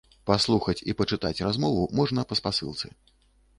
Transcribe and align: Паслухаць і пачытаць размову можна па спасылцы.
Паслухаць 0.29 0.81
і 0.93 0.95
пачытаць 1.01 1.43
размову 1.49 1.85
можна 2.01 2.27
па 2.31 2.41
спасылцы. 2.43 2.93